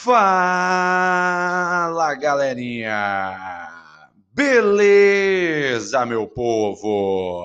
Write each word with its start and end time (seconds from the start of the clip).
Fala, 0.00 0.14
galerinha! 2.14 3.68
Beleza, 4.32 6.06
meu 6.06 6.28
povo? 6.28 7.44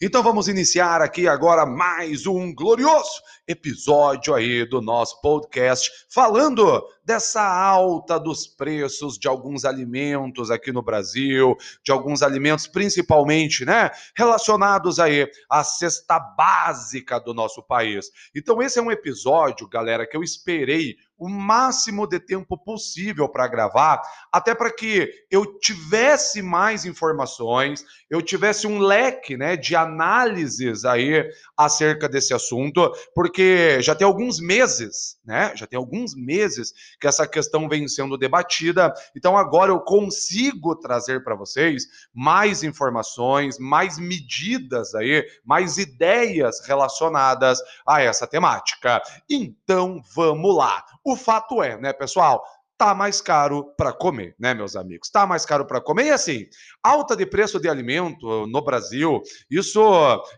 Então 0.00 0.20
vamos 0.24 0.48
iniciar 0.48 1.00
aqui 1.00 1.28
agora 1.28 1.64
mais 1.64 2.26
um 2.26 2.52
glorioso 2.52 3.22
episódio 3.46 4.34
aí 4.34 4.64
do 4.68 4.82
nosso 4.82 5.20
podcast, 5.20 5.88
falando 6.12 6.84
dessa 7.04 7.42
alta 7.42 8.18
dos 8.18 8.48
preços 8.48 9.16
de 9.16 9.28
alguns 9.28 9.64
alimentos 9.64 10.50
aqui 10.50 10.72
no 10.72 10.82
Brasil, 10.82 11.56
de 11.84 11.92
alguns 11.92 12.22
alimentos 12.22 12.66
principalmente, 12.66 13.64
né, 13.64 13.92
relacionados 14.16 14.98
aí 14.98 15.30
à 15.48 15.62
cesta 15.62 16.18
básica 16.18 17.20
do 17.20 17.32
nosso 17.32 17.62
país. 17.62 18.10
Então 18.34 18.60
esse 18.60 18.80
é 18.80 18.82
um 18.82 18.90
episódio, 18.90 19.68
galera, 19.68 20.04
que 20.04 20.16
eu 20.16 20.24
esperei 20.24 20.96
o 21.22 21.28
máximo 21.28 22.04
de 22.04 22.18
tempo 22.18 22.58
possível 22.58 23.28
para 23.28 23.46
gravar, 23.46 24.02
até 24.32 24.56
para 24.56 24.74
que 24.74 25.08
eu 25.30 25.56
tivesse 25.60 26.42
mais 26.42 26.84
informações, 26.84 27.84
eu 28.10 28.20
tivesse 28.20 28.66
um 28.66 28.80
leque, 28.80 29.36
né, 29.36 29.56
de 29.56 29.76
análises 29.76 30.84
aí 30.84 31.24
acerca 31.56 32.08
desse 32.08 32.34
assunto, 32.34 32.92
porque 33.14 33.80
já 33.80 33.94
tem 33.94 34.04
alguns 34.04 34.40
meses, 34.40 35.16
né, 35.24 35.52
já 35.54 35.64
tem 35.64 35.76
alguns 35.76 36.12
meses 36.16 36.72
que 37.00 37.06
essa 37.06 37.24
questão 37.24 37.68
vem 37.68 37.86
sendo 37.86 38.18
debatida. 38.18 38.92
Então 39.14 39.38
agora 39.38 39.70
eu 39.70 39.78
consigo 39.78 40.74
trazer 40.74 41.22
para 41.22 41.36
vocês 41.36 41.84
mais 42.12 42.64
informações, 42.64 43.60
mais 43.60 43.96
medidas 43.96 44.92
aí, 44.92 45.24
mais 45.44 45.78
ideias 45.78 46.66
relacionadas 46.66 47.60
a 47.86 48.02
essa 48.02 48.26
temática. 48.26 49.00
Então 49.30 50.02
vamos 50.16 50.56
lá. 50.56 50.84
O 51.04 51.11
fato 51.16 51.62
é, 51.62 51.76
né, 51.78 51.92
pessoal? 51.92 52.42
tá 52.82 52.94
mais 52.96 53.20
caro 53.20 53.72
para 53.76 53.92
comer, 53.92 54.34
né, 54.40 54.52
meus 54.54 54.74
amigos? 54.74 55.08
Tá 55.08 55.24
mais 55.24 55.46
caro 55.46 55.64
para 55.64 55.80
comer. 55.80 56.06
E 56.06 56.10
assim, 56.10 56.48
alta 56.82 57.16
de 57.16 57.24
preço 57.24 57.60
de 57.60 57.68
alimento 57.68 58.46
no 58.46 58.62
Brasil, 58.62 59.22
isso 59.50 59.80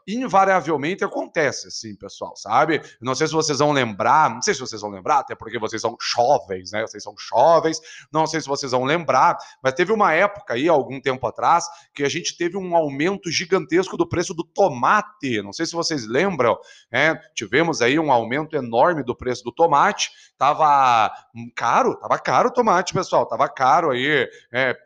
invariavelmente 0.07 1.03
acontece, 1.03 1.69
assim, 1.69 1.97
pessoal, 1.97 2.37
sabe? 2.37 2.83
Não 3.01 3.15
sei 3.15 3.27
se 3.27 3.33
vocês 3.33 3.59
vão 3.59 3.73
lembrar, 3.73 4.31
não 4.31 4.43
sei 4.43 4.53
se 4.53 4.61
vocês 4.61 4.83
vão 4.83 4.91
lembrar, 4.91 5.21
até 5.21 5.35
porque 5.35 5.59
vocês 5.59 5.81
são 5.81 5.97
jovens, 6.01 6.73
né? 6.73 6.83
Vocês 6.83 7.03
são 7.03 7.15
jovens, 7.17 7.81
não 8.13 8.27
sei 8.27 8.41
se 8.41 8.47
vocês 8.47 8.73
vão 8.73 8.85
lembrar, 8.85 9.39
mas 9.63 9.73
teve 9.73 9.93
uma 9.93 10.13
época 10.13 10.55
aí, 10.55 10.69
algum 10.69 11.01
tempo 11.01 11.27
atrás, 11.27 11.67
que 11.95 12.05
a 12.05 12.09
gente 12.09 12.37
teve 12.37 12.57
um 12.57 12.77
aumento 12.77 13.31
gigantesco 13.31 13.97
do 13.97 14.07
preço 14.07 14.35
do 14.35 14.45
tomate. 14.45 15.41
Não 15.43 15.53
sei 15.53 15.65
se 15.65 15.73
vocês 15.73 16.07
lembram, 16.07 16.59
né? 16.93 17.19
Tivemos 17.35 17.81
aí 17.81 17.99
um 17.99 18.13
aumento 18.13 18.55
enorme 18.55 19.03
do 19.03 19.17
preço 19.17 19.43
do 19.45 19.53
tomate, 19.53 20.11
tava 20.37 21.11
caro, 21.55 21.97
tava 21.97 22.19
caro 22.19 22.49
o 22.49 22.53
tomate, 22.53 22.93
pessoal. 22.93 23.27
Tava 23.27 23.49
caro 23.49 23.91
aí 23.91 24.29
é, 24.53 24.77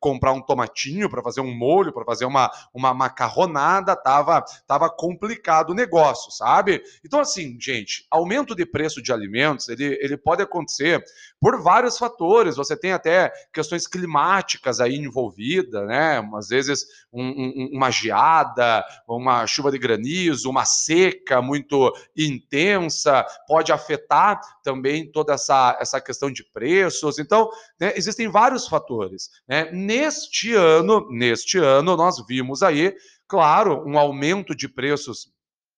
comprar 0.00 0.32
um 0.32 0.40
tomatinho 0.40 1.03
para 1.08 1.22
fazer 1.22 1.40
um 1.40 1.54
molho, 1.54 1.92
para 1.92 2.04
fazer 2.04 2.24
uma, 2.24 2.50
uma 2.72 2.92
macarronada. 2.94 3.96
Tava, 3.96 4.44
tava 4.66 4.90
complicado 4.90 5.70
o 5.70 5.74
negócio, 5.74 6.30
sabe? 6.30 6.82
Então, 7.04 7.20
assim, 7.20 7.56
gente, 7.60 8.06
aumento 8.10 8.54
de 8.54 8.66
preço 8.66 9.02
de 9.02 9.12
alimentos, 9.12 9.68
ele, 9.68 9.98
ele 10.00 10.16
pode 10.16 10.42
acontecer 10.42 11.02
por 11.40 11.60
vários 11.62 11.98
fatores. 11.98 12.56
Você 12.56 12.76
tem 12.76 12.92
até 12.92 13.32
questões 13.52 13.86
climáticas 13.86 14.80
aí 14.80 14.96
envolvidas, 14.96 15.86
né? 15.86 16.22
Às 16.34 16.48
vezes 16.48 16.86
um, 17.12 17.22
um, 17.22 17.70
uma 17.72 17.90
geada, 17.90 18.84
uma 19.08 19.46
chuva 19.46 19.70
de 19.70 19.78
granizo, 19.78 20.50
uma 20.50 20.64
seca 20.64 21.40
muito 21.40 21.92
intensa, 22.16 23.24
pode 23.46 23.72
afetar 23.72 24.40
também 24.62 25.10
toda 25.10 25.34
essa, 25.34 25.76
essa 25.80 26.00
questão 26.00 26.30
de 26.30 26.44
preços. 26.44 27.18
Então, 27.18 27.48
né, 27.78 27.92
existem 27.96 28.28
vários 28.28 28.66
fatores. 28.66 29.30
Né? 29.48 29.70
Neste 29.72 30.54
ano, 30.54 30.93
neste 31.10 31.58
ano, 31.58 31.96
nós 31.96 32.24
vimos 32.26 32.62
aí, 32.62 32.94
claro, 33.28 33.82
um 33.86 33.98
aumento 33.98 34.54
de 34.54 34.68
preços 34.68 35.32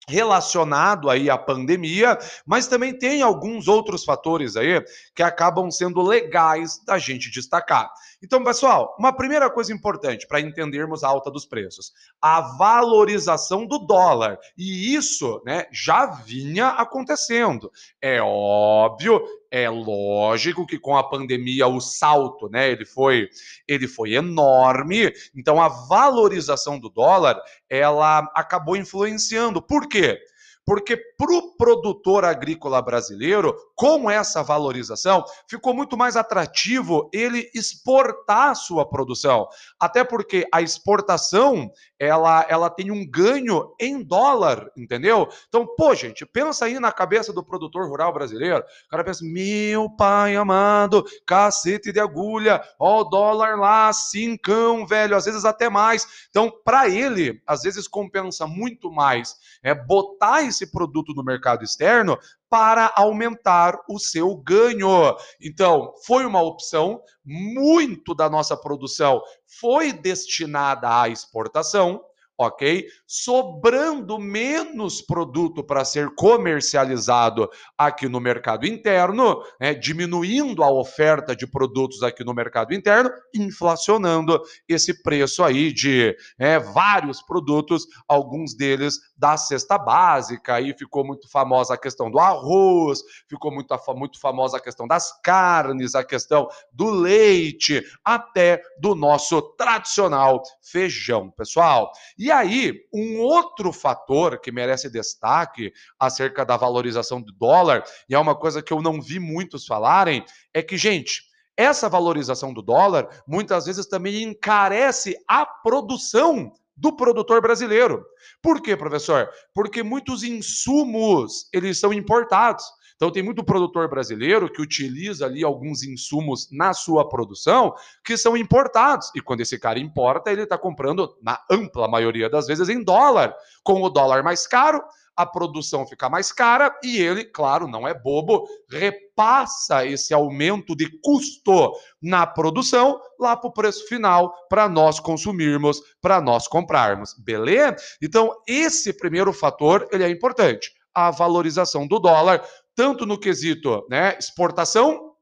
relacionado 0.08 1.10
aí 1.10 1.28
à 1.28 1.36
pandemia, 1.36 2.16
mas 2.46 2.68
também 2.68 2.96
tem 2.96 3.22
alguns 3.22 3.66
outros 3.66 4.04
fatores 4.04 4.56
aí 4.56 4.82
que 5.14 5.22
acabam 5.22 5.70
sendo 5.70 6.00
legais 6.00 6.80
da 6.84 6.96
gente 6.96 7.30
destacar. 7.30 7.90
Então, 8.22 8.42
pessoal, 8.42 8.94
uma 8.98 9.12
primeira 9.12 9.50
coisa 9.50 9.72
importante 9.72 10.26
para 10.26 10.40
entendermos 10.40 11.04
a 11.04 11.08
alta 11.08 11.30
dos 11.30 11.44
preços, 11.44 11.92
a 12.20 12.40
valorização 12.56 13.66
do 13.66 13.78
dólar. 13.78 14.38
E 14.56 14.94
isso, 14.94 15.42
né, 15.44 15.66
já 15.70 16.06
vinha 16.06 16.68
acontecendo. 16.68 17.70
É 18.00 18.20
óbvio 18.22 19.22
é 19.50 19.68
lógico 19.70 20.66
que 20.66 20.78
com 20.78 20.96
a 20.96 21.08
pandemia 21.08 21.66
o 21.66 21.80
salto, 21.80 22.48
né, 22.48 22.70
ele 22.70 22.84
foi, 22.84 23.28
ele 23.66 23.88
foi 23.88 24.14
enorme. 24.14 25.12
Então 25.34 25.60
a 25.60 25.68
valorização 25.68 26.78
do 26.78 26.90
dólar, 26.90 27.40
ela 27.68 28.30
acabou 28.34 28.76
influenciando. 28.76 29.62
Por 29.62 29.88
quê? 29.88 30.20
Porque 30.66 30.96
para 31.16 31.32
o 31.32 31.56
produtor 31.56 32.24
agrícola 32.24 32.82
brasileiro, 32.82 33.54
com 33.76 34.10
essa 34.10 34.42
valorização, 34.42 35.24
ficou 35.48 35.72
muito 35.72 35.96
mais 35.96 36.16
atrativo 36.16 37.08
ele 37.12 37.48
exportar 37.54 38.56
sua 38.56 38.84
produção. 38.88 39.46
Até 39.78 40.02
porque 40.02 40.44
a 40.52 40.60
exportação 40.60 41.70
ela, 41.98 42.44
ela 42.48 42.68
tem 42.68 42.90
um 42.90 43.08
ganho 43.08 43.74
em 43.80 44.02
dólar, 44.02 44.70
entendeu? 44.76 45.28
Então, 45.48 45.66
pô, 45.76 45.94
gente, 45.94 46.26
pensa 46.26 46.66
aí 46.66 46.78
na 46.78 46.92
cabeça 46.92 47.32
do 47.32 47.44
produtor 47.44 47.88
rural 47.88 48.12
brasileiro. 48.12 48.64
O 48.86 48.88
cara 48.90 49.04
pensa, 49.04 49.24
meu 49.24 49.88
pai 49.90 50.36
amado, 50.36 51.04
cacete 51.26 51.92
de 51.92 52.00
agulha, 52.00 52.62
ó 52.78 53.00
o 53.00 53.04
dólar 53.04 53.58
lá, 53.58 53.92
cincão, 53.92 54.86
velho, 54.86 55.16
às 55.16 55.24
vezes 55.24 55.44
até 55.44 55.68
mais. 55.68 56.26
Então, 56.30 56.52
para 56.64 56.88
ele, 56.88 57.40
às 57.46 57.62
vezes 57.62 57.88
compensa 57.88 58.46
muito 58.46 58.90
mais 58.90 59.36
é 59.62 59.74
botar 59.74 60.42
esse 60.42 60.70
produto 60.70 61.12
no 61.14 61.24
mercado 61.24 61.64
externo 61.64 62.18
para 62.48 62.92
aumentar 62.96 63.76
o 63.88 63.98
seu 63.98 64.36
ganho. 64.36 65.16
Então, 65.40 65.92
foi 66.06 66.24
uma 66.24 66.42
opção, 66.42 67.00
muito 67.24 68.14
da 68.14 68.30
nossa 68.30 68.56
produção 68.56 69.20
foi 69.60 69.92
destinada 69.92 71.02
à 71.02 71.08
exportação 71.08 72.00
ok? 72.38 72.86
Sobrando 73.06 74.18
menos 74.18 75.00
produto 75.00 75.64
para 75.64 75.84
ser 75.84 76.14
comercializado 76.14 77.48
aqui 77.76 78.08
no 78.08 78.20
mercado 78.20 78.66
interno, 78.66 79.42
né? 79.60 79.74
diminuindo 79.74 80.62
a 80.62 80.70
oferta 80.70 81.34
de 81.34 81.46
produtos 81.46 82.02
aqui 82.02 82.24
no 82.24 82.34
mercado 82.34 82.74
interno, 82.74 83.10
inflacionando 83.34 84.40
esse 84.68 85.02
preço 85.02 85.42
aí 85.42 85.72
de 85.72 86.16
é, 86.38 86.58
vários 86.58 87.22
produtos, 87.22 87.86
alguns 88.06 88.54
deles 88.54 88.98
da 89.16 89.36
cesta 89.36 89.78
básica. 89.78 90.54
Aí 90.54 90.74
ficou 90.76 91.04
muito 91.04 91.28
famosa 91.30 91.74
a 91.74 91.78
questão 91.78 92.10
do 92.10 92.18
arroz, 92.18 93.00
ficou 93.28 93.50
muito, 93.52 93.74
muito 93.94 94.20
famosa 94.20 94.58
a 94.58 94.60
questão 94.60 94.86
das 94.86 95.18
carnes, 95.22 95.94
a 95.94 96.04
questão 96.04 96.48
do 96.72 96.90
leite, 96.90 97.82
até 98.04 98.62
do 98.78 98.94
nosso 98.94 99.40
tradicional 99.56 100.42
feijão, 100.60 101.30
pessoal. 101.30 101.90
E 102.18 102.25
e 102.26 102.32
aí, 102.32 102.80
um 102.92 103.20
outro 103.20 103.72
fator 103.72 104.40
que 104.40 104.50
merece 104.50 104.90
destaque 104.90 105.72
acerca 105.96 106.44
da 106.44 106.56
valorização 106.56 107.22
do 107.22 107.30
dólar, 107.30 107.84
e 108.08 108.16
é 108.16 108.18
uma 108.18 108.34
coisa 108.34 108.60
que 108.60 108.72
eu 108.72 108.82
não 108.82 109.00
vi 109.00 109.20
muitos 109.20 109.64
falarem, 109.64 110.24
é 110.52 110.60
que, 110.60 110.76
gente, 110.76 111.22
essa 111.56 111.88
valorização 111.88 112.52
do 112.52 112.62
dólar 112.62 113.08
muitas 113.28 113.66
vezes 113.66 113.86
também 113.86 114.24
encarece 114.24 115.16
a 115.28 115.46
produção 115.46 116.50
do 116.76 116.96
produtor 116.96 117.40
brasileiro. 117.40 118.04
Por 118.42 118.60
quê, 118.60 118.76
professor? 118.76 119.30
Porque 119.54 119.84
muitos 119.84 120.24
insumos, 120.24 121.48
eles 121.52 121.78
são 121.78 121.92
importados. 121.92 122.64
Então 122.96 123.10
tem 123.10 123.22
muito 123.22 123.44
produtor 123.44 123.88
brasileiro 123.88 124.50
que 124.50 124.60
utiliza 124.60 125.26
ali 125.26 125.44
alguns 125.44 125.82
insumos 125.82 126.48
na 126.50 126.72
sua 126.72 127.08
produção 127.08 127.74
que 128.02 128.16
são 128.16 128.36
importados. 128.36 129.10
E 129.14 129.20
quando 129.20 129.42
esse 129.42 129.58
cara 129.58 129.78
importa, 129.78 130.32
ele 130.32 130.42
está 130.42 130.56
comprando, 130.56 131.16
na 131.22 131.38
ampla 131.50 131.86
maioria 131.86 132.28
das 132.28 132.46
vezes, 132.46 132.68
em 132.68 132.82
dólar. 132.82 133.34
Com 133.62 133.82
o 133.82 133.90
dólar 133.90 134.22
mais 134.22 134.46
caro, 134.46 134.82
a 135.16 135.24
produção 135.24 135.86
fica 135.86 136.08
mais 136.10 136.30
cara 136.30 136.78
e 136.82 137.00
ele, 137.00 137.24
claro, 137.24 137.66
não 137.66 137.88
é 137.88 137.94
bobo, 137.94 138.46
repassa 138.70 139.84
esse 139.86 140.12
aumento 140.12 140.76
de 140.76 140.90
custo 141.00 141.72
na 142.02 142.26
produção 142.26 143.00
lá 143.18 143.34
para 143.34 143.48
o 143.48 143.52
preço 143.52 143.86
final 143.88 144.34
para 144.48 144.68
nós 144.68 145.00
consumirmos, 145.00 145.80
para 146.02 146.20
nós 146.20 146.46
comprarmos, 146.46 147.14
beleza? 147.14 147.76
Então, 148.02 148.30
esse 148.46 148.92
primeiro 148.92 149.32
fator 149.32 149.88
ele 149.90 150.04
é 150.04 150.10
importante, 150.10 150.72
a 150.94 151.10
valorização 151.10 151.86
do 151.86 151.98
dólar 151.98 152.44
tanto 152.76 153.06
no 153.06 153.18
quesito 153.18 153.84
né, 153.90 154.16
exportação 154.18 155.16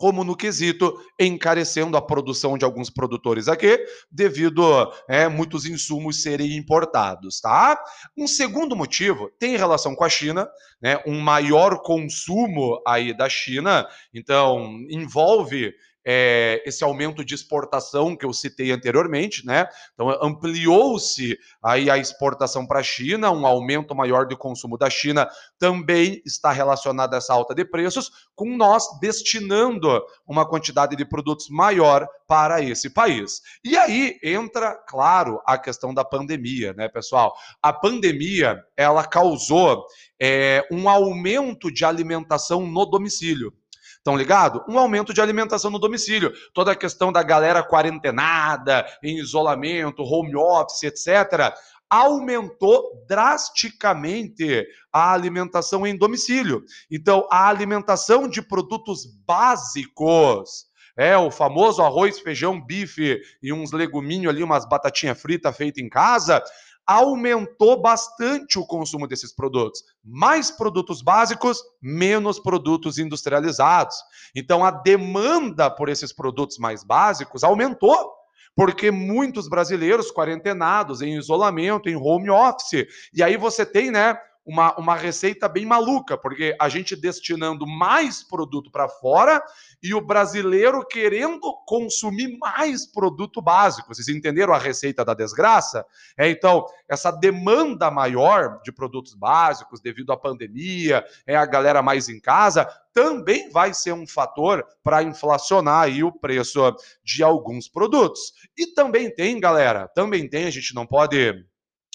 como 0.00 0.24
no 0.24 0.34
quesito 0.34 0.98
encarecendo 1.20 1.94
a 1.94 2.00
produção 2.00 2.56
de 2.56 2.64
alguns 2.64 2.88
produtores 2.88 3.48
aqui, 3.48 3.78
devido 4.10 4.64
a 4.64 4.90
é, 5.06 5.28
muitos 5.28 5.66
insumos 5.66 6.22
serem 6.22 6.56
importados, 6.56 7.38
tá? 7.38 7.78
Um 8.16 8.26
segundo 8.26 8.74
motivo 8.74 9.30
tem 9.38 9.58
relação 9.58 9.94
com 9.94 10.02
a 10.02 10.08
China, 10.08 10.48
né? 10.80 11.02
Um 11.06 11.20
maior 11.20 11.82
consumo 11.82 12.80
aí 12.86 13.14
da 13.14 13.28
China, 13.28 13.86
então 14.14 14.80
envolve 14.88 15.70
é, 16.04 16.62
esse 16.66 16.82
aumento 16.82 17.24
de 17.24 17.34
exportação 17.34 18.16
que 18.16 18.24
eu 18.24 18.32
citei 18.32 18.70
anteriormente, 18.70 19.44
né? 19.44 19.66
Então 19.94 20.10
ampliou-se 20.22 21.38
aí 21.62 21.90
a 21.90 21.98
exportação 21.98 22.66
para 22.66 22.80
a 22.80 22.82
China, 22.82 23.30
um 23.30 23.46
aumento 23.46 23.94
maior 23.94 24.26
de 24.26 24.36
consumo 24.36 24.78
da 24.78 24.88
China 24.88 25.28
também 25.58 26.22
está 26.24 26.50
relacionado 26.50 27.14
a 27.14 27.18
essa 27.18 27.34
alta 27.34 27.54
de 27.54 27.64
preços, 27.64 28.10
com 28.34 28.56
nós 28.56 28.84
destinando 29.00 30.02
uma 30.26 30.48
quantidade 30.48 30.96
de 30.96 31.04
produtos 31.04 31.48
maior 31.50 32.06
para 32.26 32.62
esse 32.62 32.88
país. 32.90 33.42
E 33.64 33.76
aí 33.76 34.18
entra, 34.22 34.74
claro, 34.88 35.40
a 35.46 35.58
questão 35.58 35.92
da 35.92 36.04
pandemia, 36.04 36.72
né, 36.72 36.88
pessoal? 36.88 37.34
A 37.62 37.72
pandemia 37.72 38.62
ela 38.76 39.04
causou 39.04 39.84
é, 40.20 40.66
um 40.70 40.88
aumento 40.88 41.72
de 41.72 41.84
alimentação 41.84 42.66
no 42.66 42.86
domicílio. 42.86 43.52
Estão 44.00 44.16
ligado? 44.16 44.64
Um 44.66 44.78
aumento 44.78 45.12
de 45.12 45.20
alimentação 45.20 45.70
no 45.70 45.78
domicílio. 45.78 46.32
Toda 46.54 46.72
a 46.72 46.76
questão 46.76 47.12
da 47.12 47.22
galera 47.22 47.62
quarentenada, 47.62 48.86
em 49.02 49.18
isolamento, 49.18 50.02
home 50.02 50.34
office, 50.34 50.84
etc., 50.84 51.54
aumentou 51.90 53.04
drasticamente 53.06 54.66
a 54.90 55.12
alimentação 55.12 55.86
em 55.86 55.98
domicílio. 55.98 56.64
Então, 56.90 57.28
a 57.30 57.46
alimentação 57.46 58.26
de 58.26 58.40
produtos 58.40 59.04
básicos, 59.26 60.69
é 61.00 61.16
o 61.16 61.30
famoso 61.30 61.80
arroz, 61.80 62.20
feijão, 62.20 62.60
bife 62.60 63.22
e 63.42 63.54
uns 63.54 63.72
leguminhos 63.72 64.28
ali, 64.28 64.42
umas 64.42 64.68
batatinhas 64.68 65.18
fritas 65.18 65.56
feitas 65.56 65.82
em 65.82 65.88
casa, 65.88 66.44
aumentou 66.86 67.80
bastante 67.80 68.58
o 68.58 68.66
consumo 68.66 69.06
desses 69.06 69.34
produtos. 69.34 69.82
Mais 70.04 70.50
produtos 70.50 71.00
básicos, 71.00 71.62
menos 71.80 72.38
produtos 72.38 72.98
industrializados. 72.98 73.96
Então 74.36 74.62
a 74.62 74.70
demanda 74.70 75.70
por 75.70 75.88
esses 75.88 76.12
produtos 76.12 76.58
mais 76.58 76.84
básicos 76.84 77.42
aumentou. 77.42 78.12
Porque 78.54 78.90
muitos 78.90 79.48
brasileiros 79.48 80.12
quarentenados, 80.12 81.00
em 81.00 81.16
isolamento, 81.16 81.88
em 81.88 81.96
home 81.96 82.28
office. 82.28 82.86
E 83.14 83.22
aí 83.22 83.38
você 83.38 83.64
tem, 83.64 83.90
né, 83.90 84.18
uma, 84.44 84.74
uma 84.76 84.96
receita 84.96 85.48
bem 85.48 85.66
maluca, 85.66 86.16
porque 86.16 86.56
a 86.60 86.68
gente 86.68 86.96
destinando 86.96 87.66
mais 87.66 88.22
produto 88.22 88.70
para 88.70 88.88
fora 88.88 89.42
e 89.82 89.94
o 89.94 90.00
brasileiro 90.00 90.84
querendo 90.86 91.40
consumir 91.66 92.38
mais 92.38 92.86
produto 92.86 93.40
básico. 93.40 93.94
Vocês 93.94 94.08
entenderam 94.08 94.52
a 94.52 94.58
receita 94.58 95.04
da 95.04 95.14
desgraça? 95.14 95.84
É, 96.16 96.28
então, 96.28 96.66
essa 96.88 97.10
demanda 97.10 97.90
maior 97.90 98.60
de 98.62 98.72
produtos 98.72 99.14
básicos 99.14 99.80
devido 99.80 100.12
à 100.12 100.16
pandemia, 100.16 101.04
é 101.26 101.36
a 101.36 101.46
galera 101.46 101.82
mais 101.82 102.08
em 102.08 102.20
casa, 102.20 102.64
também 102.92 103.50
vai 103.50 103.72
ser 103.72 103.92
um 103.92 104.06
fator 104.06 104.66
para 104.82 105.02
inflacionar 105.02 105.82
aí 105.82 106.02
o 106.02 106.12
preço 106.12 106.74
de 107.04 107.22
alguns 107.22 107.68
produtos. 107.68 108.32
E 108.56 108.66
também 108.68 109.14
tem, 109.14 109.38
galera, 109.38 109.86
também 109.88 110.28
tem, 110.28 110.46
a 110.46 110.50
gente 110.50 110.74
não 110.74 110.86
pode 110.86 111.44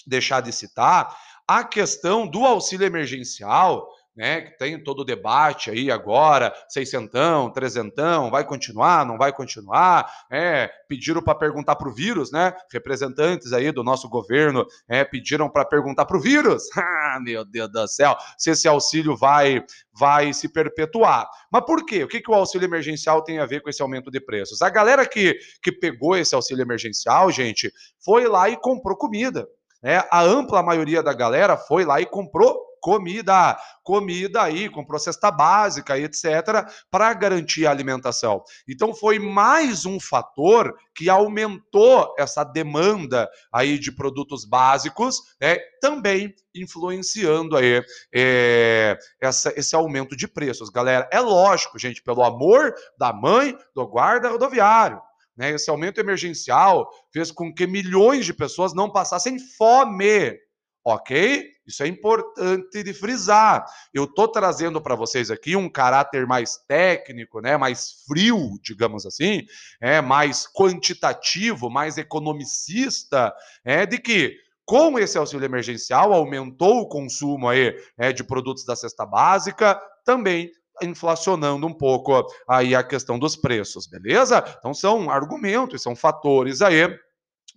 deixar 0.06 0.40
de 0.40 0.52
citar 0.52 1.14
a 1.46 1.62
questão 1.64 2.26
do 2.26 2.44
auxílio 2.44 2.86
emergencial, 2.86 3.88
né, 4.16 4.40
que 4.40 4.56
tem 4.56 4.82
todo 4.82 5.00
o 5.00 5.04
debate 5.04 5.70
aí 5.70 5.90
agora, 5.90 6.52
seiscentão, 6.68 7.50
trezentão, 7.50 8.30
vai 8.30 8.44
continuar, 8.44 9.04
não 9.04 9.18
vai 9.18 9.30
continuar, 9.30 10.10
é, 10.30 10.70
pediram 10.88 11.22
para 11.22 11.34
perguntar 11.34 11.76
para 11.76 11.88
o 11.88 11.92
vírus, 11.92 12.32
né, 12.32 12.54
representantes 12.72 13.52
aí 13.52 13.70
do 13.70 13.84
nosso 13.84 14.08
governo 14.08 14.66
é, 14.88 15.04
pediram 15.04 15.50
para 15.50 15.66
perguntar 15.66 16.06
para 16.06 16.16
o 16.16 16.20
vírus, 16.20 16.64
ah, 16.76 17.18
meu 17.22 17.44
Deus 17.44 17.70
do 17.70 17.86
céu, 17.86 18.16
se 18.38 18.50
esse 18.50 18.66
auxílio 18.66 19.14
vai, 19.14 19.62
vai 19.92 20.32
se 20.32 20.48
perpetuar. 20.48 21.28
Mas 21.52 21.64
por 21.66 21.84
quê? 21.84 22.02
O 22.02 22.08
que, 22.08 22.20
que 22.20 22.30
o 22.30 22.34
auxílio 22.34 22.64
emergencial 22.64 23.22
tem 23.22 23.38
a 23.38 23.46
ver 23.46 23.60
com 23.60 23.68
esse 23.68 23.82
aumento 23.82 24.10
de 24.10 24.20
preços? 24.20 24.62
A 24.62 24.70
galera 24.70 25.06
que, 25.06 25.38
que 25.62 25.70
pegou 25.70 26.16
esse 26.16 26.34
auxílio 26.34 26.62
emergencial, 26.62 27.30
gente, 27.30 27.70
foi 28.02 28.26
lá 28.26 28.48
e 28.48 28.56
comprou 28.56 28.96
comida, 28.96 29.46
né? 29.86 30.02
A 30.10 30.20
ampla 30.20 30.64
maioria 30.64 31.00
da 31.00 31.12
galera 31.12 31.56
foi 31.56 31.84
lá 31.84 32.00
e 32.00 32.06
comprou 32.06 32.66
comida, 32.80 33.56
comida 33.84 34.42
aí, 34.42 34.68
comprou 34.68 34.98
cesta 34.98 35.30
básica 35.30 35.96
etc, 35.96 36.68
para 36.90 37.14
garantir 37.14 37.66
a 37.66 37.70
alimentação. 37.70 38.42
Então 38.68 38.92
foi 38.92 39.20
mais 39.20 39.86
um 39.86 40.00
fator 40.00 40.76
que 40.92 41.08
aumentou 41.08 42.12
essa 42.18 42.42
demanda 42.42 43.28
aí 43.52 43.78
de 43.78 43.92
produtos 43.92 44.44
básicos, 44.44 45.20
né, 45.40 45.56
também 45.80 46.34
influenciando 46.52 47.56
aí 47.56 47.80
é, 48.12 48.98
essa, 49.20 49.52
esse 49.56 49.76
aumento 49.76 50.16
de 50.16 50.26
preços. 50.26 50.68
Galera, 50.68 51.08
é 51.12 51.20
lógico, 51.20 51.78
gente, 51.78 52.02
pelo 52.02 52.24
amor 52.24 52.74
da 52.98 53.12
mãe 53.12 53.56
do 53.72 53.86
guarda 53.86 54.30
rodoviário, 54.30 55.00
né? 55.36 55.50
Esse 55.50 55.70
aumento 55.70 56.00
emergencial 56.00 56.88
fez 57.12 57.30
com 57.30 57.52
que 57.52 57.66
milhões 57.66 58.24
de 58.24 58.32
pessoas 58.32 58.74
não 58.74 58.90
passassem 58.90 59.38
fome. 59.38 60.38
Ok? 60.84 61.50
Isso 61.66 61.82
é 61.82 61.88
importante 61.88 62.82
de 62.82 62.94
frisar. 62.94 63.66
Eu 63.92 64.04
estou 64.04 64.28
trazendo 64.28 64.80
para 64.80 64.94
vocês 64.94 65.32
aqui 65.32 65.56
um 65.56 65.68
caráter 65.68 66.26
mais 66.28 66.58
técnico, 66.68 67.40
né, 67.40 67.56
mais 67.56 68.04
frio, 68.06 68.56
digamos 68.62 69.04
assim, 69.04 69.44
é 69.80 70.00
mais 70.00 70.46
quantitativo, 70.46 71.68
mais 71.68 71.98
economicista, 71.98 73.34
é 73.64 73.84
de 73.84 73.98
que 73.98 74.36
com 74.64 74.96
esse 74.96 75.18
auxílio 75.18 75.44
emergencial 75.44 76.12
aumentou 76.12 76.82
o 76.82 76.88
consumo 76.88 77.48
aí, 77.48 77.76
é, 77.98 78.12
de 78.12 78.22
produtos 78.22 78.64
da 78.64 78.76
cesta 78.76 79.04
básica, 79.04 79.80
também 80.04 80.52
inflacionando 80.82 81.66
um 81.66 81.72
pouco 81.72 82.26
aí 82.48 82.74
a 82.74 82.82
questão 82.82 83.18
dos 83.18 83.36
preços, 83.36 83.86
beleza? 83.86 84.44
Então 84.58 84.74
são 84.74 85.10
argumentos, 85.10 85.82
são 85.82 85.94
fatores 85.94 86.62
aí 86.62 86.88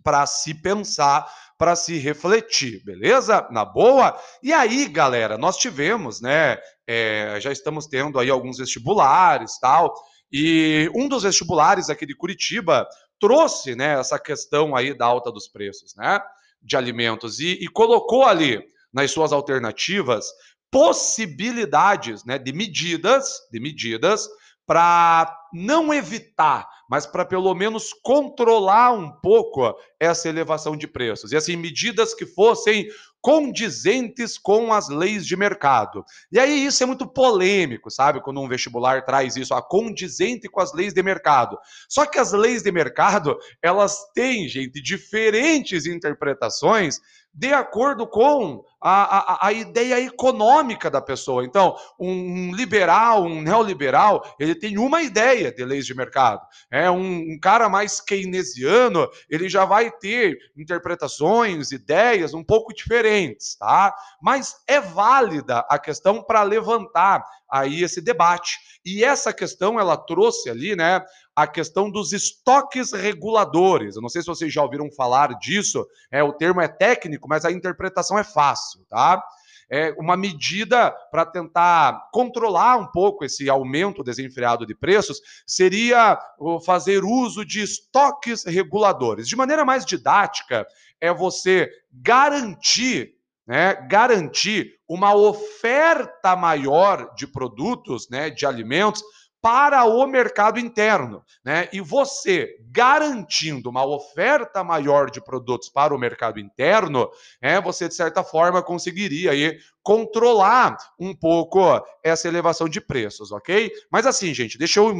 para 0.03 0.25
se 0.25 0.53
pensar, 0.53 1.31
para 1.57 1.75
se 1.75 1.97
refletir, 1.97 2.83
beleza? 2.85 3.47
Na 3.51 3.65
boa? 3.65 4.17
E 4.41 4.53
aí, 4.53 4.87
galera, 4.87 5.37
nós 5.37 5.57
tivemos, 5.57 6.21
né? 6.21 6.57
É, 6.87 7.37
já 7.41 7.51
estamos 7.51 7.85
tendo 7.85 8.17
aí 8.17 8.29
alguns 8.29 8.57
vestibulares 8.57 9.59
tal. 9.59 9.93
E 10.31 10.89
um 10.95 11.07
dos 11.07 11.23
vestibulares 11.23 11.89
aqui 11.89 12.05
de 12.05 12.15
Curitiba 12.15 12.87
trouxe, 13.19 13.75
né, 13.75 13.99
essa 13.99 14.17
questão 14.17 14.75
aí 14.75 14.97
da 14.97 15.05
alta 15.05 15.31
dos 15.31 15.47
preços, 15.47 15.93
né, 15.95 16.21
de 16.61 16.77
alimentos 16.77 17.39
e, 17.39 17.53
e 17.61 17.67
colocou 17.67 18.25
ali 18.25 18.63
nas 18.93 19.11
suas 19.11 19.33
alternativas 19.33 20.25
possibilidades 20.71 22.23
né, 22.23 22.37
de 22.37 22.53
medidas, 22.53 23.39
de 23.51 23.59
medidas 23.59 24.27
para 24.65 25.35
não 25.51 25.91
evitar, 25.91 26.69
mas 26.87 27.07
para 27.07 27.25
pelo 27.25 27.55
menos 27.55 27.91
controlar 28.03 28.91
um 28.91 29.11
pouco 29.11 29.75
essa 29.99 30.29
elevação 30.29 30.77
de 30.77 30.87
preços. 30.87 31.31
E 31.31 31.35
assim, 31.35 31.55
medidas 31.55 32.13
que 32.13 32.23
fossem 32.23 32.87
condizentes 33.21 34.37
com 34.37 34.71
as 34.71 34.87
leis 34.87 35.25
de 35.25 35.35
mercado. 35.35 36.05
E 36.31 36.39
aí 36.39 36.65
isso 36.65 36.83
é 36.83 36.85
muito 36.85 37.07
polêmico, 37.07 37.89
sabe? 37.89 38.21
Quando 38.21 38.39
um 38.39 38.47
vestibular 38.47 39.03
traz 39.03 39.35
isso, 39.35 39.53
a 39.53 39.61
condizente 39.61 40.47
com 40.47 40.61
as 40.61 40.71
leis 40.71 40.93
de 40.93 41.01
mercado. 41.01 41.57
Só 41.89 42.05
que 42.05 42.19
as 42.19 42.31
leis 42.31 42.61
de 42.61 42.71
mercado, 42.71 43.37
elas 43.61 43.97
têm, 44.13 44.47
gente, 44.47 44.81
diferentes 44.81 45.85
interpretações 45.85 46.99
de 47.33 47.53
acordo 47.53 48.07
com 48.07 48.63
a, 48.81 49.47
a, 49.47 49.53
ideia 49.53 49.99
econômica 49.99 50.89
da 50.89 51.01
pessoa. 51.01 51.43
Então, 51.43 51.75
um 51.99 52.53
liberal, 52.53 53.23
um 53.23 53.41
neoliberal, 53.41 54.23
ele 54.39 54.55
tem 54.55 54.77
uma 54.77 55.01
ideia 55.01 55.51
de 55.51 55.65
leis 55.65 55.85
de 55.85 55.93
mercado. 55.93 56.41
É 56.71 56.89
um, 56.89 57.33
um 57.33 57.39
cara 57.41 57.67
mais 57.67 57.99
keynesiano, 57.99 59.07
ele 59.29 59.49
já 59.49 59.65
vai 59.65 59.91
ter 59.91 60.37
interpretações, 60.57 61.71
ideias 61.71 62.33
um 62.33 62.43
pouco 62.43 62.73
diferentes, 62.73 63.55
tá? 63.55 63.93
Mas 64.21 64.55
é 64.67 64.79
válida 64.79 65.59
a 65.69 65.77
questão 65.77 66.23
para 66.23 66.43
levantar 66.43 67.23
aí 67.49 67.83
esse 67.83 67.99
debate. 67.99 68.57
E 68.85 69.03
essa 69.03 69.33
questão 69.33 69.79
ela 69.79 69.97
trouxe 69.97 70.49
ali, 70.49 70.75
né, 70.75 71.03
a 71.35 71.47
questão 71.47 71.89
dos 71.89 72.11
estoques 72.11 72.91
reguladores. 72.91 73.95
Eu 73.95 74.01
não 74.01 74.09
sei 74.09 74.21
se 74.21 74.27
vocês 74.27 74.53
já 74.53 74.61
ouviram 74.61 74.91
falar 74.91 75.39
disso, 75.39 75.87
é 76.11 76.21
o 76.21 76.33
termo 76.33 76.59
é 76.59 76.67
técnico, 76.67 77.27
mas 77.29 77.45
a 77.45 77.51
interpretação 77.51 78.19
é 78.19 78.23
fácil, 78.23 78.68
tá? 78.89 79.23
É 79.71 79.93
uma 79.99 80.17
medida 80.17 80.91
para 81.11 81.25
tentar 81.25 82.09
controlar 82.11 82.77
um 82.77 82.87
pouco 82.87 83.23
esse 83.23 83.49
aumento 83.49 84.03
desenfreado 84.03 84.65
de 84.65 84.73
preços 84.73 85.19
seria 85.45 86.19
fazer 86.65 87.03
uso 87.03 87.45
de 87.45 87.61
estoques 87.61 88.43
reguladores. 88.45 89.27
De 89.27 89.35
maneira 89.35 89.63
mais 89.63 89.85
didática, 89.85 90.65
é 90.99 91.13
você 91.13 91.69
garantir 91.91 93.19
né, 93.49 93.73
garantir 93.89 94.75
uma 94.87 95.15
oferta 95.15 96.35
maior 96.35 97.15
de 97.15 97.25
produtos, 97.25 98.07
né, 98.07 98.29
de 98.29 98.45
alimentos, 98.45 99.01
para 99.41 99.85
o 99.85 100.05
mercado 100.05 100.59
interno, 100.59 101.23
né? 101.43 101.69
E 101.71 101.79
você 101.79 102.57
garantindo 102.71 103.69
uma 103.69 103.85
oferta 103.85 104.63
maior 104.63 105.09
de 105.09 105.21
produtos 105.21 105.69
para 105.69 105.95
o 105.95 105.97
mercado 105.97 106.39
interno, 106.39 107.09
é, 107.41 107.59
você 107.61 107.87
de 107.87 107.95
certa 107.95 108.23
forma 108.23 108.61
conseguiria 108.61 109.31
aí 109.31 109.57
controlar 109.81 110.77
um 110.99 111.15
pouco 111.15 111.59
essa 112.03 112.27
elevação 112.27 112.67
de 112.67 112.81
preços, 112.81 113.31
ok? 113.31 113.71
Mas 113.89 114.05
assim, 114.05 114.33
gente, 114.33 114.57
deixa 114.57 114.79
eu 114.81 114.91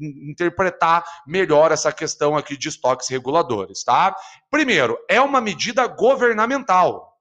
interpretar 0.00 1.04
melhor 1.26 1.70
essa 1.70 1.92
questão 1.92 2.36
aqui 2.36 2.56
de 2.56 2.68
estoques 2.68 3.08
reguladores, 3.08 3.84
tá? 3.84 4.16
Primeiro, 4.50 4.98
é 5.08 5.20
uma 5.20 5.40
medida 5.40 5.86
governamental, 5.86 7.11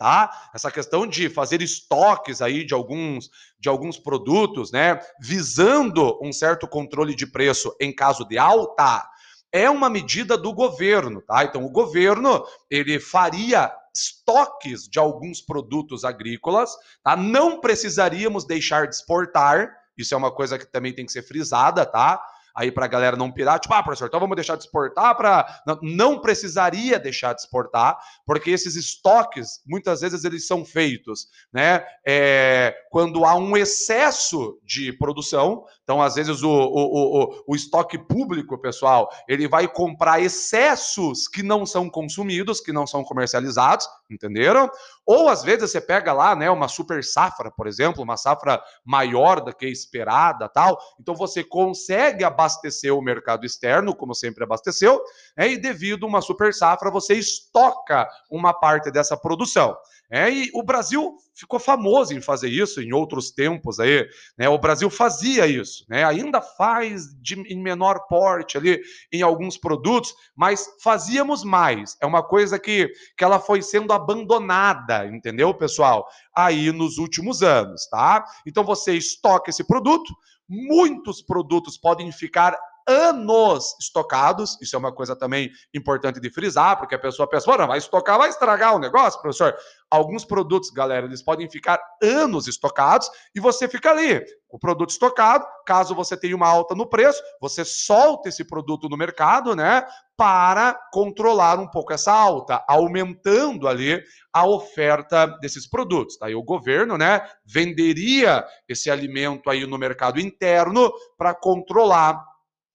tá? 0.00 0.48
Essa 0.54 0.70
questão 0.70 1.06
de 1.06 1.28
fazer 1.28 1.60
estoques 1.60 2.40
aí 2.40 2.64
de 2.64 2.72
alguns 2.72 3.30
de 3.58 3.68
alguns 3.68 3.98
produtos, 3.98 4.72
né, 4.72 4.98
visando 5.20 6.18
um 6.22 6.32
certo 6.32 6.66
controle 6.66 7.14
de 7.14 7.26
preço 7.26 7.76
em 7.78 7.94
caso 7.94 8.24
de 8.24 8.38
alta, 8.38 9.06
é 9.52 9.68
uma 9.68 9.90
medida 9.90 10.38
do 10.38 10.54
governo, 10.54 11.20
tá? 11.20 11.44
Então 11.44 11.62
o 11.62 11.68
governo, 11.68 12.42
ele 12.70 12.98
faria 12.98 13.70
estoques 13.94 14.88
de 14.88 14.98
alguns 14.98 15.42
produtos 15.42 16.02
agrícolas, 16.02 16.70
tá? 17.04 17.14
Não 17.14 17.60
precisaríamos 17.60 18.46
deixar 18.46 18.88
de 18.88 18.94
exportar, 18.94 19.70
isso 19.98 20.14
é 20.14 20.16
uma 20.16 20.32
coisa 20.32 20.58
que 20.58 20.64
também 20.64 20.94
tem 20.94 21.04
que 21.04 21.12
ser 21.12 21.22
frisada, 21.22 21.84
tá? 21.84 22.18
Aí 22.54 22.70
para 22.70 22.84
a 22.84 22.88
galera 22.88 23.16
não 23.16 23.30
pirar, 23.30 23.58
tipo, 23.58 23.74
ah, 23.74 23.82
professor, 23.82 24.06
então 24.06 24.20
vamos 24.20 24.36
deixar 24.36 24.56
de 24.56 24.64
exportar 24.64 25.16
para. 25.16 25.62
Não, 25.82 26.20
precisaria 26.20 26.98
deixar 26.98 27.32
de 27.34 27.40
exportar, 27.40 27.98
porque 28.26 28.50
esses 28.50 28.76
estoques, 28.76 29.60
muitas 29.66 30.00
vezes, 30.00 30.24
eles 30.24 30.46
são 30.46 30.64
feitos, 30.64 31.28
né? 31.52 31.84
É, 32.06 32.74
quando 32.90 33.24
há 33.24 33.34
um 33.34 33.56
excesso 33.56 34.58
de 34.64 34.92
produção, 34.92 35.64
então, 35.82 36.00
às 36.00 36.14
vezes, 36.14 36.42
o, 36.42 36.50
o, 36.50 37.22
o, 37.22 37.44
o 37.48 37.56
estoque 37.56 37.98
público, 37.98 38.58
pessoal, 38.58 39.10
ele 39.28 39.48
vai 39.48 39.66
comprar 39.68 40.20
excessos 40.20 41.28
que 41.28 41.42
não 41.42 41.64
são 41.66 41.88
consumidos, 41.88 42.60
que 42.60 42.72
não 42.72 42.86
são 42.86 43.02
comercializados, 43.04 43.88
entenderam? 44.14 44.70
Ou 45.06 45.28
às 45.28 45.42
vezes 45.42 45.70
você 45.70 45.80
pega 45.80 46.12
lá, 46.12 46.34
né, 46.34 46.50
uma 46.50 46.68
super 46.68 47.02
safra, 47.04 47.50
por 47.50 47.66
exemplo, 47.66 48.02
uma 48.02 48.16
safra 48.16 48.62
maior 48.84 49.40
do 49.40 49.54
que 49.54 49.66
esperada, 49.66 50.48
tal. 50.48 50.78
Então 50.98 51.14
você 51.14 51.44
consegue 51.44 52.24
abastecer 52.24 52.94
o 52.94 53.02
mercado 53.02 53.44
externo, 53.44 53.94
como 53.94 54.14
sempre 54.14 54.44
abasteceu, 54.44 55.00
né, 55.36 55.48
e 55.48 55.58
devido 55.58 56.06
a 56.06 56.08
uma 56.08 56.20
super 56.20 56.52
safra 56.54 56.90
você 56.90 57.14
estoca 57.14 58.08
uma 58.30 58.52
parte 58.52 58.90
dessa 58.90 59.16
produção. 59.16 59.76
É, 60.10 60.28
e 60.28 60.50
o 60.52 60.62
Brasil 60.62 61.16
ficou 61.34 61.60
famoso 61.60 62.12
em 62.12 62.20
fazer 62.20 62.48
isso 62.48 62.82
em 62.82 62.92
outros 62.92 63.30
tempos 63.30 63.78
aí, 63.78 64.08
né? 64.36 64.48
O 64.48 64.58
Brasil 64.58 64.90
fazia 64.90 65.46
isso, 65.46 65.84
né? 65.88 66.04
Ainda 66.04 66.42
faz 66.42 67.14
de, 67.22 67.40
em 67.42 67.62
menor 67.62 68.06
porte 68.08 68.58
ali 68.58 68.80
em 69.12 69.22
alguns 69.22 69.56
produtos, 69.56 70.12
mas 70.34 70.66
fazíamos 70.82 71.44
mais. 71.44 71.96
É 72.02 72.06
uma 72.06 72.22
coisa 72.22 72.58
que, 72.58 72.90
que 73.16 73.22
ela 73.22 73.38
foi 73.38 73.62
sendo 73.62 73.92
abandonada, 73.92 75.06
entendeu, 75.06 75.54
pessoal? 75.54 76.06
Aí 76.34 76.72
nos 76.72 76.98
últimos 76.98 77.42
anos, 77.42 77.86
tá? 77.88 78.24
Então 78.44 78.64
você 78.64 78.94
estoca 78.94 79.50
esse 79.50 79.64
produto, 79.64 80.12
muitos 80.48 81.22
produtos 81.22 81.78
podem 81.78 82.10
ficar 82.10 82.58
anos 82.86 83.76
estocados. 83.80 84.56
Isso 84.60 84.76
é 84.76 84.78
uma 84.78 84.92
coisa 84.92 85.16
também 85.16 85.50
importante 85.74 86.20
de 86.20 86.30
frisar, 86.30 86.78
porque 86.78 86.94
a 86.94 86.98
pessoa 86.98 87.28
pensa, 87.28 87.56
não, 87.56 87.66
vai 87.66 87.78
estocar, 87.78 88.18
vai 88.18 88.28
estragar 88.28 88.74
o 88.74 88.78
negócio, 88.78 89.20
professor. 89.20 89.54
Alguns 89.90 90.24
produtos, 90.24 90.70
galera, 90.70 91.06
eles 91.06 91.22
podem 91.22 91.50
ficar 91.50 91.80
anos 92.02 92.46
estocados 92.46 93.10
e 93.34 93.40
você 93.40 93.68
fica 93.68 93.90
ali, 93.90 94.24
o 94.48 94.58
produto 94.58 94.90
estocado. 94.90 95.44
Caso 95.66 95.94
você 95.94 96.16
tenha 96.16 96.36
uma 96.36 96.48
alta 96.48 96.74
no 96.74 96.88
preço, 96.88 97.22
você 97.40 97.64
solta 97.64 98.28
esse 98.28 98.44
produto 98.44 98.88
no 98.88 98.96
mercado, 98.96 99.54
né, 99.54 99.84
para 100.16 100.78
controlar 100.92 101.58
um 101.58 101.66
pouco 101.66 101.92
essa 101.92 102.12
alta, 102.12 102.62
aumentando 102.68 103.66
ali 103.66 104.02
a 104.32 104.46
oferta 104.46 105.26
desses 105.40 105.66
produtos. 105.68 106.20
Aí 106.20 106.34
o 106.34 106.42
governo, 106.42 106.98
né, 106.98 107.26
venderia 107.44 108.44
esse 108.68 108.90
alimento 108.90 109.48
aí 109.48 109.66
no 109.66 109.78
mercado 109.78 110.20
interno 110.20 110.92
para 111.16 111.34
controlar 111.34 112.29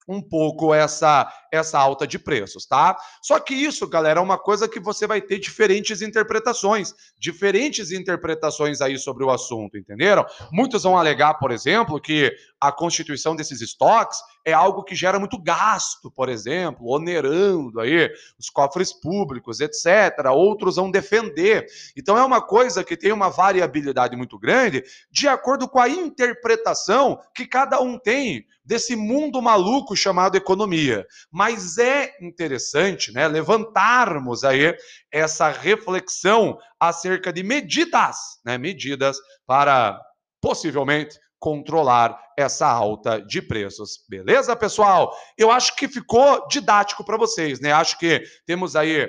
um 0.07 0.21
pouco 0.21 0.73
essa 0.73 1.31
essa 1.51 1.79
alta 1.79 2.05
de 2.05 2.19
preços, 2.19 2.65
tá? 2.65 2.97
Só 3.21 3.39
que 3.39 3.53
isso, 3.53 3.87
galera, 3.87 4.19
é 4.19 4.23
uma 4.23 4.37
coisa 4.37 4.67
que 4.67 4.79
você 4.79 5.07
vai 5.07 5.21
ter 5.21 5.39
diferentes 5.39 6.01
interpretações, 6.01 6.93
diferentes 7.17 7.91
interpretações 7.91 8.81
aí 8.81 8.97
sobre 8.97 9.23
o 9.23 9.31
assunto, 9.31 9.77
entenderam? 9.77 10.25
Muitos 10.51 10.83
vão 10.83 10.97
alegar, 10.97 11.35
por 11.35 11.51
exemplo, 11.51 12.01
que 12.01 12.33
a 12.59 12.71
constituição 12.71 13.35
desses 13.35 13.61
estoques 13.61 14.17
é 14.45 14.53
algo 14.53 14.83
que 14.83 14.95
gera 14.95 15.19
muito 15.19 15.41
gasto, 15.41 16.11
por 16.11 16.29
exemplo, 16.29 16.87
onerando 16.87 17.79
aí 17.81 18.09
os 18.39 18.49
cofres 18.49 18.93
públicos, 18.93 19.59
etc. 19.59 20.29
Outros 20.31 20.75
vão 20.75 20.91
defender. 20.91 21.65
Então 21.97 22.15
é 22.15 22.23
uma 22.23 22.39
coisa 22.39 22.83
que 22.83 22.95
tem 22.95 23.11
uma 23.11 23.29
variabilidade 23.29 24.15
muito 24.15 24.37
grande 24.37 24.83
de 25.11 25.27
acordo 25.27 25.67
com 25.67 25.79
a 25.79 25.89
interpretação 25.89 27.19
que 27.33 27.47
cada 27.47 27.81
um 27.81 27.97
tem 27.97 28.45
desse 28.63 28.95
mundo 28.95 29.41
maluco 29.41 29.95
chamado 29.95 30.37
economia. 30.37 31.07
Mas 31.31 31.79
é 31.79 32.15
interessante, 32.21 33.11
né, 33.11 33.27
levantarmos 33.27 34.43
aí 34.43 34.75
essa 35.11 35.49
reflexão 35.49 36.57
acerca 36.79 37.33
de 37.33 37.41
medidas, 37.41 38.39
né, 38.45 38.57
medidas 38.57 39.17
para 39.45 39.99
possivelmente 40.39 41.19
controlar 41.45 42.19
essa 42.35 42.65
alta 42.65 43.21
de 43.21 43.39
preços. 43.39 44.03
Beleza, 44.09 44.55
pessoal? 44.55 45.15
Eu 45.37 45.51
acho 45.51 45.75
que 45.75 45.87
ficou 45.87 46.47
didático 46.47 47.03
para 47.03 47.17
vocês, 47.17 47.59
né? 47.59 47.71
Acho 47.71 47.99
que 47.99 48.23
temos 48.47 48.75
aí 48.75 49.07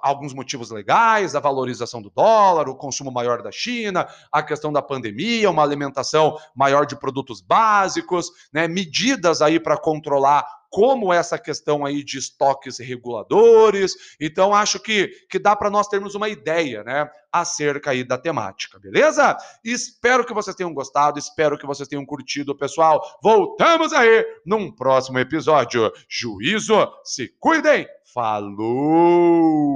alguns 0.00 0.32
motivos 0.32 0.70
legais, 0.70 1.34
a 1.34 1.40
valorização 1.40 2.00
do 2.00 2.08
dólar, 2.08 2.66
o 2.66 2.76
consumo 2.76 3.10
maior 3.10 3.42
da 3.42 3.52
China, 3.52 4.08
a 4.32 4.42
questão 4.42 4.72
da 4.72 4.80
pandemia, 4.80 5.50
uma 5.50 5.62
alimentação 5.62 6.38
maior 6.54 6.86
de 6.86 6.98
produtos 6.98 7.42
básicos, 7.42 8.30
né? 8.50 8.66
Medidas 8.66 9.42
aí 9.42 9.60
para 9.60 9.76
controlar 9.76 10.46
como 10.70 11.12
essa 11.12 11.38
questão 11.38 11.84
aí 11.84 12.02
de 12.02 12.18
estoques 12.18 12.78
reguladores. 12.78 13.94
Então, 14.20 14.54
acho 14.54 14.78
que, 14.80 15.08
que 15.30 15.38
dá 15.38 15.54
para 15.56 15.70
nós 15.70 15.88
termos 15.88 16.14
uma 16.14 16.28
ideia, 16.28 16.82
né, 16.84 17.08
acerca 17.32 17.90
aí 17.90 18.02
da 18.04 18.16
temática, 18.16 18.78
beleza? 18.78 19.36
Espero 19.64 20.24
que 20.24 20.34
vocês 20.34 20.56
tenham 20.56 20.72
gostado, 20.72 21.18
espero 21.18 21.58
que 21.58 21.66
vocês 21.66 21.88
tenham 21.88 22.06
curtido, 22.06 22.56
pessoal. 22.56 23.02
Voltamos 23.22 23.92
aí 23.92 24.24
num 24.44 24.70
próximo 24.70 25.18
episódio. 25.18 25.92
Juízo, 26.08 26.88
se 27.04 27.28
cuidem. 27.38 27.86
Falou! 28.14 29.66